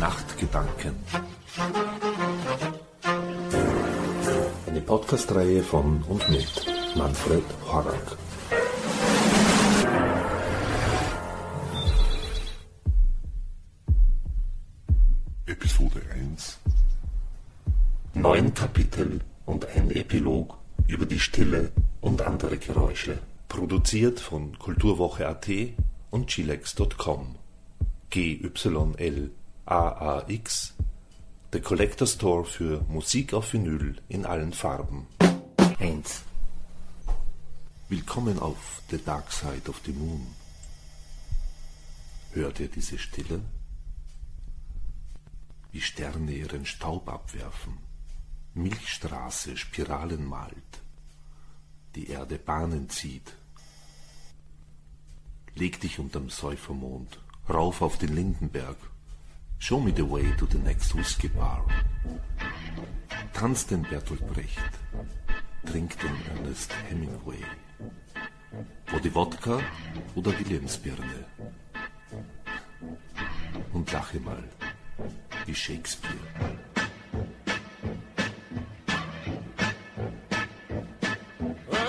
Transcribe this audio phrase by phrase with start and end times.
[0.00, 0.94] Nachtgedanken.
[4.66, 8.16] Eine Podcast-Reihe von und mit Manfred Horak.
[15.44, 16.58] Episode 1
[18.14, 23.18] Neun Kapitel und ein Epilog über die Stille und andere Geräusche.
[23.48, 25.48] Produziert von Kulturwoche.at
[26.10, 27.36] und chilex.com.
[29.70, 30.72] GYLAAX
[31.52, 35.06] The Collector Store für Musik auf Vinyl in allen Farben.
[35.78, 36.24] 1
[37.88, 40.26] Willkommen auf The Dark Side of the Moon.
[42.32, 43.42] Hört ihr diese Stille?
[45.70, 47.78] Wie Sterne ihren Staub abwerfen,
[48.54, 50.82] Milchstraße Spiralen malt,
[51.94, 53.36] die Erde Bahnen zieht.
[55.54, 58.76] Leg dich unterm Säufermond, rauf auf den Lindenberg,
[59.60, 61.62] show me the way to the next whiskey bar.
[63.32, 64.72] Tanz den Bertolt Brecht,
[65.66, 67.44] trink den Ernest Hemingway.
[68.90, 69.60] Wo die Wodka
[70.16, 71.24] oder die Lebensbirne.
[73.72, 74.42] Und lache mal
[75.46, 76.14] wie Shakespeare.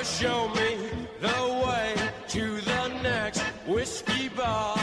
[0.03, 1.95] Show me the way
[2.27, 4.80] to the next whiskey bar.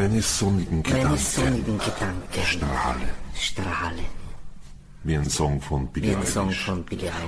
[0.00, 1.18] Meine sonnigen Meine Gedanken.
[1.18, 2.42] Sonnigen Gedanken.
[2.42, 4.04] Strahlen strahlen
[5.02, 6.68] wie ein Song von Billie Eilish.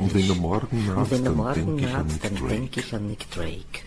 [0.01, 2.81] Und wenn du morgen du dann morgen denke ich dann Drake.
[2.81, 3.85] ich an Nick Drake.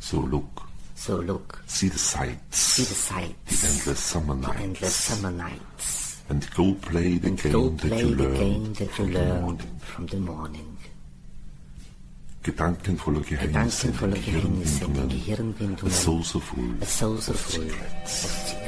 [0.00, 0.62] So look,
[0.96, 5.30] So look, see the sights, see the the sights, endless summer the nights, endless summer
[5.30, 9.06] nights, and go play the and game go that play you the game that you
[9.06, 10.77] the learned from the morning.
[12.42, 17.38] Gedanken voller Geheimnisse, Gedanken voller Gehirnwindungen, Gehirnwindungen, a soul so full a soul so of
[17.40, 18.24] secrets.
[18.24, 18.67] of secrets.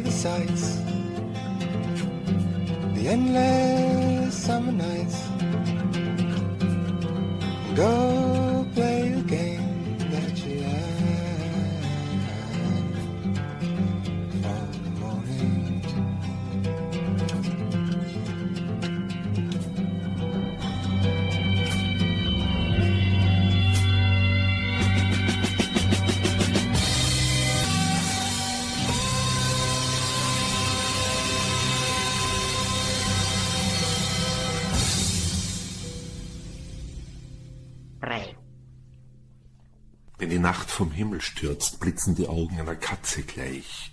[0.00, 0.78] The sights,
[2.94, 5.18] the endless summer nights.
[7.74, 8.53] Go
[40.74, 43.92] vom Himmel stürzt, blitzen die Augen einer Katze gleich.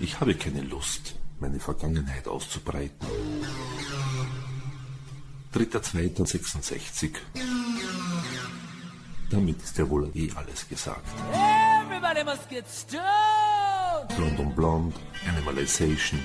[0.00, 3.06] Ich habe keine Lust, meine Vergangenheit auszubreiten.
[5.54, 7.12] 3.2.66.
[9.30, 11.06] Damit ist ja wohl eh alles gesagt.
[11.32, 13.04] Everybody must get stoned.
[14.16, 14.96] Blond on Blonde,
[15.28, 16.18] Animalization,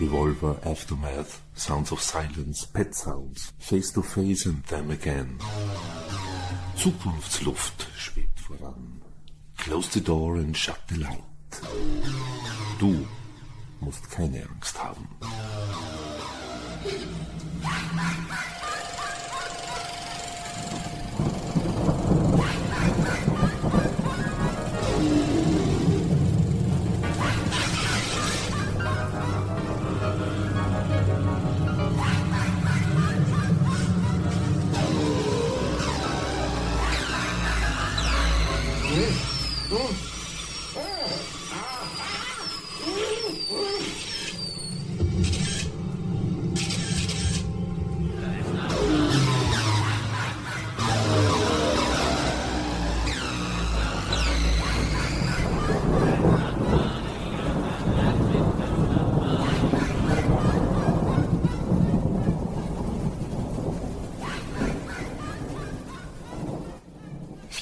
[0.00, 5.38] Revolver, Aftermath, Sounds of Silence, Pet Sounds, Face to Face and Them Again.
[6.78, 9.02] Zukunftsluft schwebt voran.
[9.56, 11.22] Close the door and shut the light.
[12.78, 13.04] Du
[13.80, 15.08] musst keine Angst haben.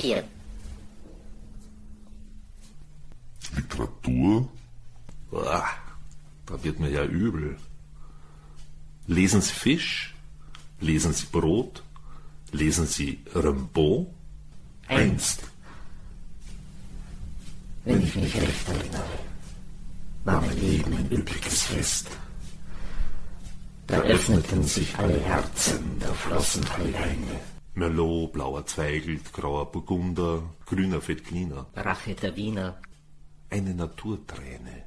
[0.06, 0.22] Vier.
[3.56, 4.48] Literatur?
[5.32, 5.66] Boah,
[6.46, 7.56] da wird mir ja übel.
[9.08, 10.14] Lesen Sie Fisch?
[10.80, 11.82] Lesen Sie Brot?
[12.52, 14.06] Lesen Sie Rimbaud?
[14.86, 15.40] Einst.
[17.84, 19.18] Wenn ich mich recht erinnere,
[20.24, 22.06] war mein Leben ein üppiges Fest.
[23.88, 27.55] Da öffneten sich alle Herzen, da flossen alle Weine.
[27.76, 31.66] Merlot, blauer Zweigelt, grauer Burgunder, grüner Veltliner.
[31.76, 32.78] Rache der Wiener,
[33.50, 34.84] Eine Naturträne.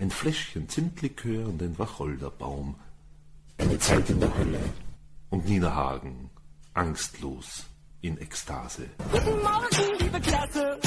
[0.00, 2.74] Ein Fläschchen Zimtlikör und ein Wacholderbaum.
[3.58, 4.58] eine Zeit in der Hölle.
[5.30, 6.28] Und Nina Hagen,
[6.74, 7.66] angstlos,
[8.00, 8.86] in Ekstase.
[9.12, 10.78] Guten Morgen, liebe Klasse.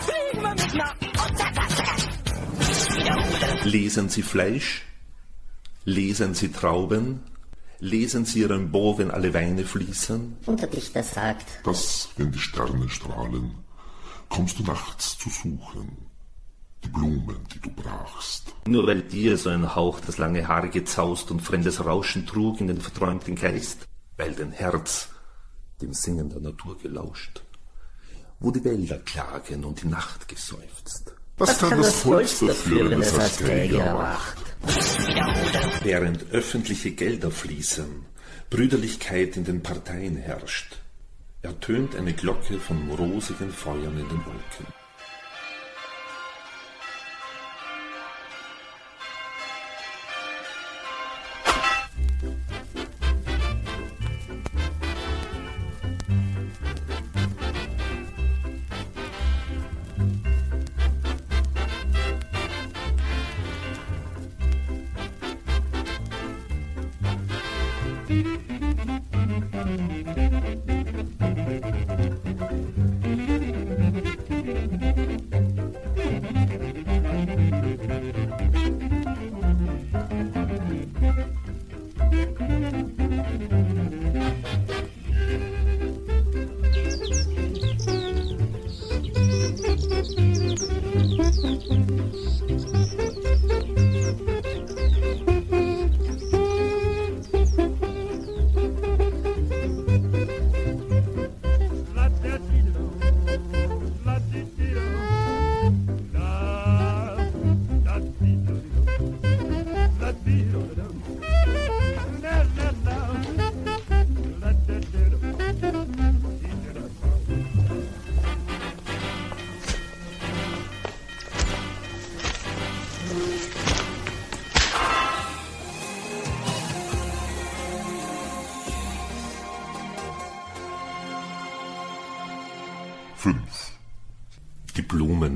[0.00, 0.94] Fliegen wir mit einer
[3.64, 4.82] Lesen Sie Fleisch?
[5.84, 7.20] Lesen Sie Trauben?
[7.78, 10.38] Lesen Sie Rimbaud, wenn alle Weine fließen?
[10.46, 13.54] Und der Dichter sagt, dass, wenn die Sterne strahlen,
[14.28, 16.06] kommst du nachts zu suchen,
[16.84, 18.54] die Blumen, die du brachst.
[18.66, 22.68] Nur weil dir so ein Hauch das lange Haar gezaust und fremdes Rauschen trug in
[22.68, 23.86] den verträumten Geist,
[24.16, 25.08] weil dein Herz
[25.82, 27.42] dem Singen der Natur gelauscht,
[28.40, 33.18] wo die Wälder klagen und die Nacht geseufzt, Was, kann das Volk dafür, wenn es
[33.18, 34.38] als Träger erwacht?
[35.82, 38.06] Während öffentliche Gelder fließen,
[38.50, 40.76] Brüderlichkeit in den Parteien herrscht,
[41.42, 44.75] ertönt eine Glocke von rosigen Feuern in den Wolken.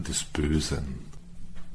[0.02, 1.00] Des Bösen.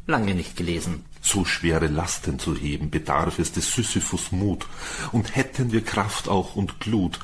[0.07, 1.05] Lange nicht gelesen.
[1.21, 4.67] So schwere Lasten zu heben, bedarf es des Sisyphus Mut,
[5.11, 7.19] und hätten wir Kraft auch und Glut,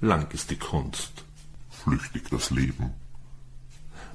[0.00, 1.24] lang ist die Kunst.
[1.70, 2.92] Flüchtig das Leben.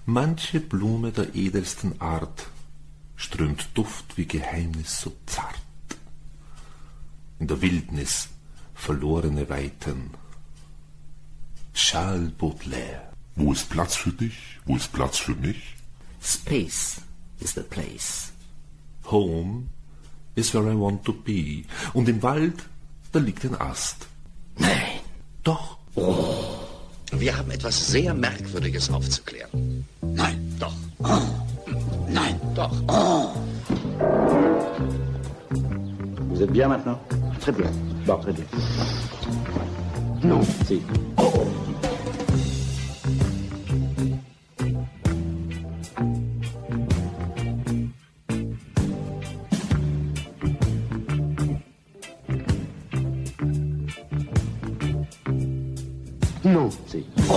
[0.05, 2.47] Manche Blume der edelsten Art
[3.15, 5.55] strömt Duft wie Geheimnis so zart.
[7.39, 8.29] In der Wildnis
[8.73, 10.11] verlorene Weiten.
[11.73, 13.11] Charles Baudelaire.
[13.35, 14.59] Wo ist Platz für dich?
[14.65, 15.75] Wo ist Platz für mich?
[16.25, 17.01] Space
[17.39, 18.31] is the place.
[19.03, 19.69] Home
[20.35, 21.65] is where I want to be.
[21.93, 22.65] Und im Wald,
[23.11, 24.07] da liegt ein Ast.
[24.57, 24.99] Nein,
[25.43, 25.77] Doch.
[27.11, 29.85] Wir haben etwas sehr Merkwürdiges aufzuklären.
[30.01, 30.73] Nein, doch.
[31.03, 31.21] Oh.
[32.09, 32.71] Nein, doch.
[32.87, 33.29] Oh.
[36.29, 36.99] Vous êtes bien maintenant
[37.39, 37.71] Très bien.
[38.07, 38.45] Bon, très bien.
[40.23, 40.81] Non, si.
[41.17, 41.24] Oh.
[56.45, 57.03] Non, si.
[57.27, 57.33] Oh.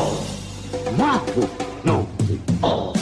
[0.98, 1.48] Moi, vous.
[1.82, 2.38] Non, si.
[2.62, 2.97] Oh.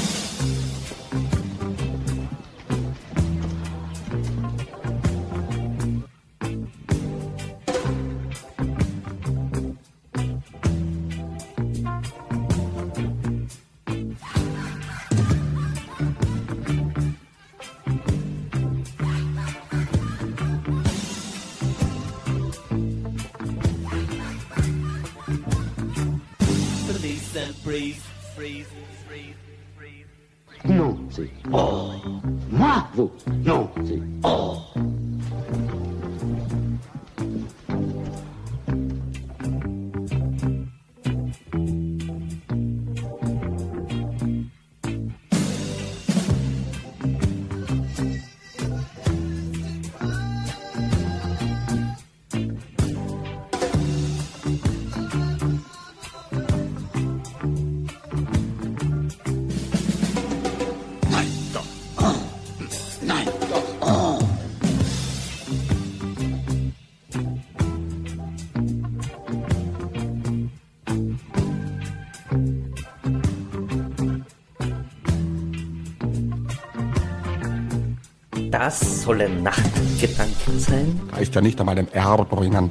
[78.59, 80.99] Das sollen Nachtgedanken sein?
[81.11, 82.71] Da ist ja nicht einmal ein R drinnen.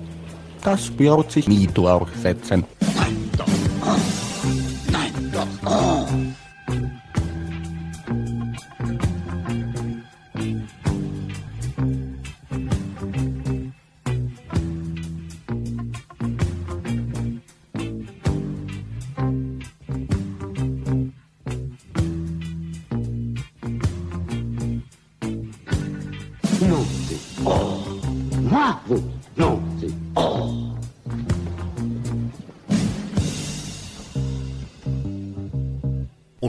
[0.63, 2.63] Das wird sich nie durchsetzen.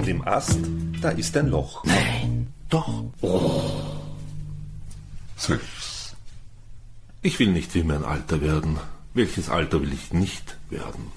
[0.06, 0.60] Im Ast,
[1.00, 1.84] da ist ein Loch.
[1.84, 2.52] Nein.
[2.68, 3.04] Doch.
[5.36, 6.14] Sechs.
[7.22, 8.78] Ich will nicht wie mein Alter werden.
[9.14, 11.10] Welches Alter will ich nicht werden?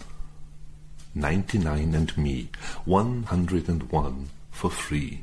[1.14, 2.48] 99 and me,
[2.86, 5.18] 101 for free.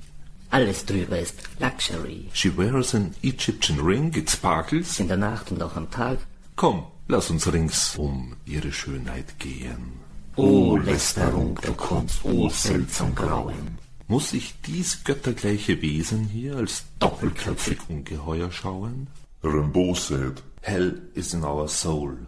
[0.50, 2.28] Alles drüber ist Luxury.
[2.32, 5.00] She wears an Egyptian ring, it sparkles.
[5.00, 6.18] In der Nacht und auch am Tag.
[6.54, 10.05] Komm, lass uns rings um ihre Schönheit gehen.
[10.36, 13.78] O Lästerung der Kunst, o seltsam Grauen.
[14.06, 19.06] Muss ich dies göttergleiche Wesen hier als doppelköpfig Ungeheuer schauen?
[19.42, 22.18] Rimbaud said, Hell is in our soul.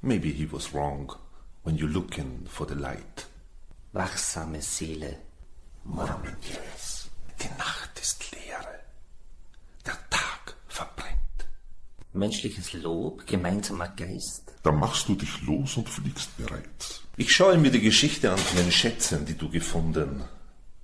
[0.00, 1.12] Maybe he was wrong
[1.64, 3.26] when you looking for the light.
[3.92, 5.16] Wachsame Seele.
[5.84, 7.10] Murmeln wir es.
[7.40, 8.78] Die Nacht ist Leere.
[9.84, 11.18] Der Tag verbrennt.
[12.14, 14.52] Menschliches Lob, gemeinsamer Geist.
[14.62, 17.00] da machst du dich los und fliegst bereits.
[17.16, 20.22] Ich schaue mir die Geschichte an von den Schätzen, die du gefunden.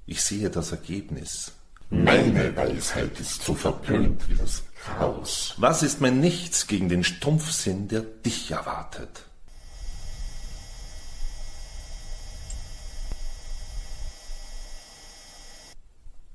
[0.07, 1.53] Ich sehe das Ergebnis.
[1.91, 5.55] Meine Weisheit ist so verpönt wie das Chaos.
[5.59, 9.25] Was ist mein Nichts gegen den Stumpfsinn, der dich erwartet?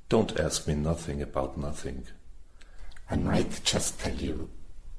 [0.10, 2.04] Don't ask me nothing about nothing.
[3.10, 4.50] I might just tell you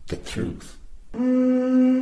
[0.08, 0.76] the truth.
[1.14, 1.93] Sieben.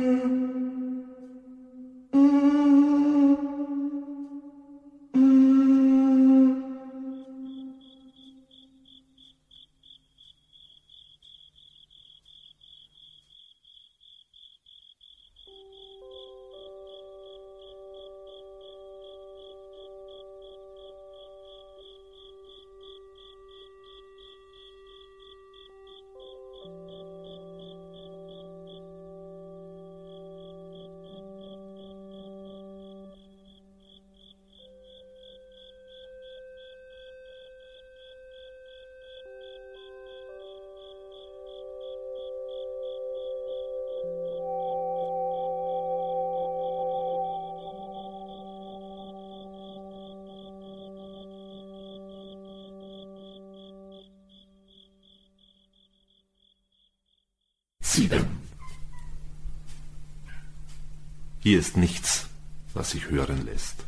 [61.43, 62.27] Hier ist nichts,
[62.73, 63.83] was sich hören lässt.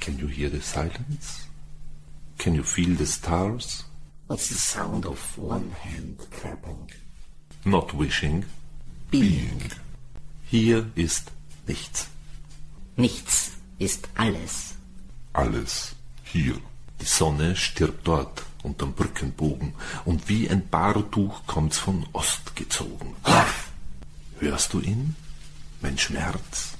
[0.00, 1.48] Can you hear the silence?
[2.36, 3.86] Can you feel the stars?
[4.26, 6.90] What's the sound of one hand clapping?
[7.64, 8.44] Not wishing.
[9.10, 9.62] Being.
[10.44, 11.30] Hier ist
[11.66, 12.08] nichts.
[12.96, 14.74] Nichts ist alles.
[15.32, 16.60] Alles hier.
[17.00, 19.72] Die Sonne stirbt dort unterm Brückenbogen
[20.04, 23.16] und wie ein Bahrtuch kommt's von Ost gezogen.
[24.38, 25.16] Hörst du ihn?
[25.82, 26.74] Mein Schmerz.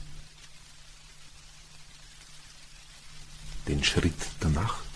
[3.66, 4.92] Den Schritt der Nacht.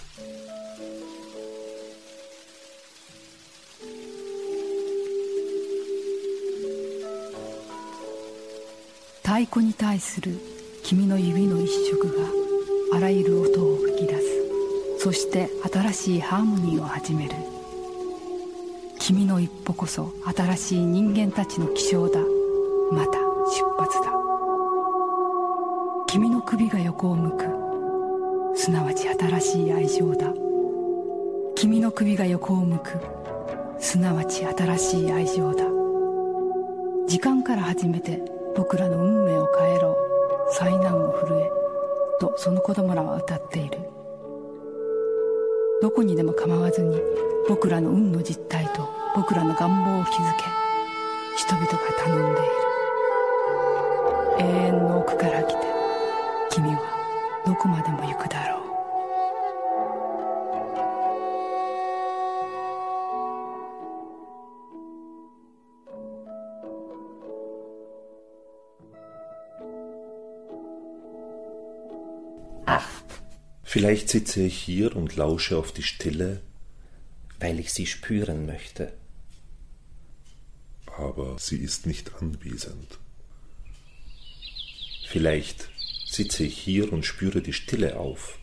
[9.25, 10.39] 太鼓に対する
[10.85, 12.29] 君の指の一触が
[12.97, 14.25] あらゆる音を吹き出す
[15.01, 17.35] そして新しいハーモニーを始める
[19.01, 22.21] 君の一歩こそ新しい人間たちの起床だ
[22.93, 24.13] また出発だ。
[26.09, 27.45] 君の首が横を向く。
[28.57, 30.33] すなわち新しい愛情だ。
[31.55, 33.01] 君の首が横を向く。
[33.79, 35.65] すなわち新しい愛情だ。
[37.07, 38.21] 時間から始めて
[38.57, 39.97] 僕らの運命を変えろ。
[40.51, 41.51] 災難を震え。
[42.19, 43.79] とその子供らは歌っている。
[45.81, 47.01] どこにでも構わずに
[47.49, 50.45] 僕らの運の実態と僕らの願望を気づけ。
[51.37, 52.66] 人々が頼んでいる。
[54.40, 55.60] 永遠の奥から来て
[56.52, 56.82] 君は
[57.46, 58.62] どこまでも行くだろう
[72.66, 73.22] Acht,
[73.64, 76.42] Vielleicht sitze ich hier und lausche auf die Stille,
[77.40, 78.94] weil ich sie spüren möchte.
[80.98, 83.00] Aber sie ist nicht anwesend.
[85.07, 85.69] vielleicht
[86.07, 88.39] sitze ich hier und spüre die Stille auf,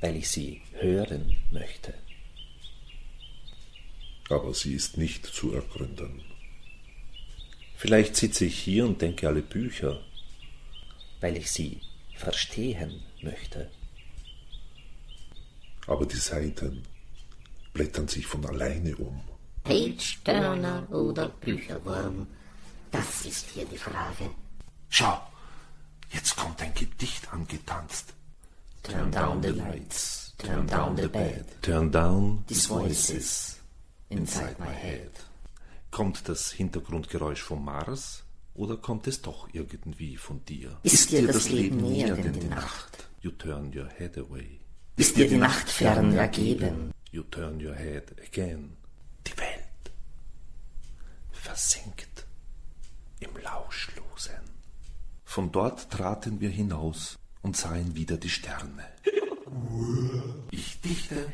[0.00, 1.94] weil ich sie hören möchte.
[4.30, 6.22] Aber sie ist nicht zu ergründen.
[7.76, 10.00] vielleicht sitze ich hier und denke alle Bücher,
[11.20, 11.80] weil ich sie
[12.14, 13.70] verstehen möchte.
[15.86, 16.82] Aber die Seiten
[17.72, 19.20] blättern sich von alleine um.
[19.64, 22.26] Page-Turner oder Bücherwurm?
[22.90, 24.30] Das ist hier die Frage.
[24.90, 25.20] Schau,
[26.10, 28.14] jetzt kommt ein Gedicht angetanzt.
[28.82, 31.44] Turn down the lights, turn down the bed.
[31.62, 33.58] Turn down These voices
[34.08, 35.10] inside my head.
[35.90, 40.78] Kommt das Hintergrundgeräusch vom Mars oder kommt es doch irgendwie von dir?
[40.82, 43.08] Ist dir das Leben näher denn die Nacht?
[43.20, 44.60] You turn your head away.
[44.96, 46.92] Ist dir die Nacht fern ergeben?
[47.10, 48.76] You turn your head again.
[49.26, 49.92] Die Welt
[51.32, 52.26] versinkt
[53.20, 54.57] im Lauschlosen.
[55.28, 58.84] Von dort traten wir hinaus und sahen wieder die Sterne.
[60.50, 61.30] Ich dichte,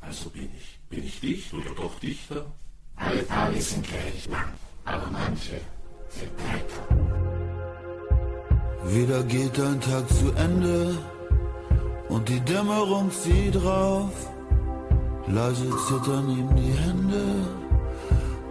[0.00, 0.78] also bin ich.
[0.88, 2.46] Bin ich dicht oder doch dichter?
[2.94, 4.52] Alle Tage sind gleich lang,
[4.84, 5.60] aber manche
[6.10, 6.84] sind breiter.
[8.94, 10.96] Wieder geht ein Tag zu Ende
[12.08, 14.14] und die Dämmerung zieht drauf.
[15.26, 17.24] Leise zittern ihm die Hände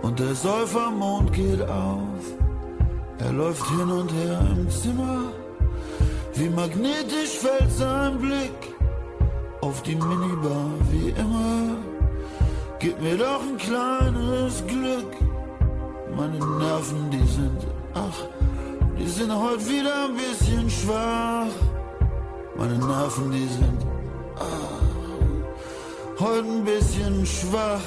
[0.01, 2.46] und der Säufermond geht auf.
[3.19, 5.32] Er läuft hin und her im Zimmer,
[6.36, 8.75] wie magnetisch fällt sein Blick
[9.62, 11.77] auf die Minibar wie immer.
[12.80, 15.12] Gib mir doch ein kleines Glück.
[16.15, 18.19] Meine Nerven, die sind, ach,
[18.99, 21.56] die sind heute wieder ein bisschen schwach.
[22.56, 23.86] Meine Nerven, die sind
[24.36, 27.82] ah, heute ein bisschen schwach.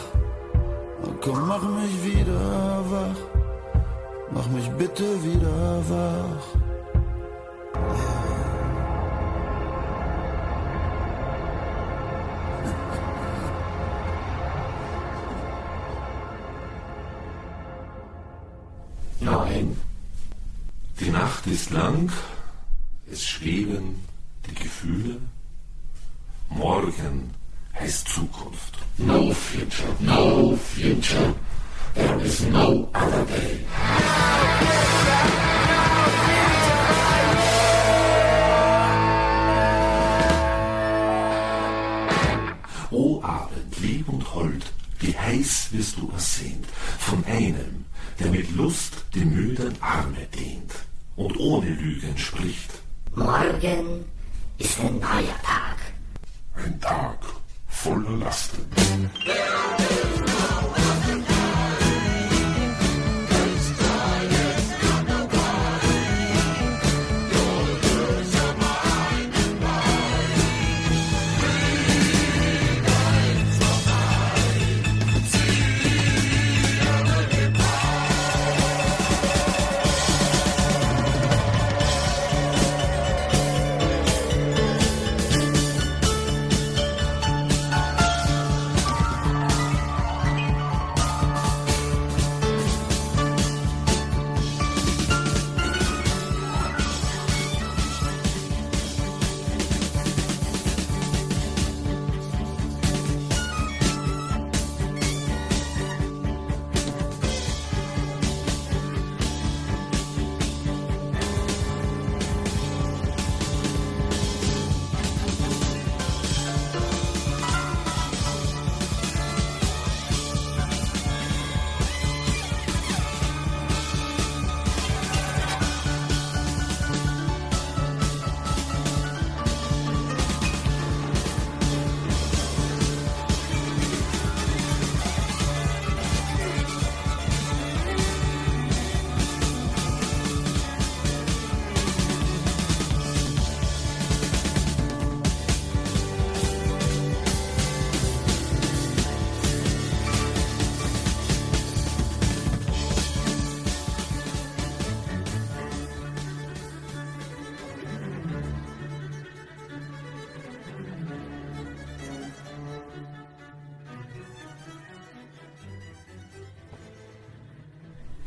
[1.20, 3.49] Komm, mach mich wieder wach.
[4.32, 6.46] Mach mich bitte wieder wach.
[19.20, 19.76] Nein.
[21.00, 22.10] Die Nacht ist lang,
[23.10, 24.00] es schweben
[24.46, 25.16] die Gefühle.
[26.50, 27.30] Morgen
[27.78, 28.78] heißt Zukunft.
[28.98, 31.34] No future, no future.
[31.94, 34.19] There is no other day.
[42.92, 46.66] O Abend, lieb und hold, wie heiß wirst du ersehnt
[46.98, 47.84] von einem,
[48.18, 50.72] der mit Lust die müden Arme dehnt
[51.16, 52.70] und ohne Lügen spricht.
[53.14, 54.04] Morgen
[54.58, 55.76] ist ein neuer Tag.
[56.56, 57.18] Ein Tag
[57.68, 58.66] voller Lasten.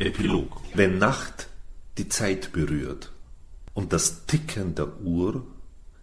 [0.06, 0.62] Epilog.
[0.74, 1.48] Wenn Nacht
[1.98, 3.12] die Zeit berührt
[3.74, 5.46] und das Ticken der Uhr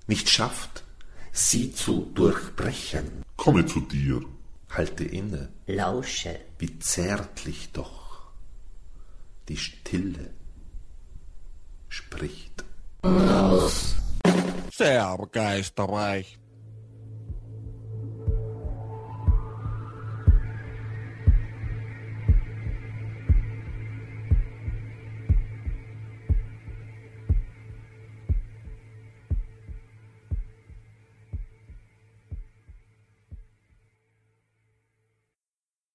[0.07, 0.85] nicht schafft,
[1.33, 4.23] sie zu durchbrechen, Komme zu dir.
[4.71, 6.41] halte inne, Lausche.
[6.59, 8.31] wie zärtlich doch
[9.49, 10.31] die Stille
[11.89, 12.65] spricht.
[14.73, 16.39] Sehr geistreich.